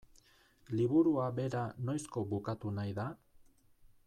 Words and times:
Liburua 0.79 1.27
bera 1.41 1.63
noizko 1.91 2.27
bukatu 2.35 2.77
nahi 2.81 3.01
da? 3.03 3.11